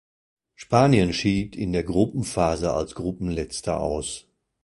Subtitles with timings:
[0.55, 4.25] Spanien schied in der Gruppenphase als Gruppenletzter aus.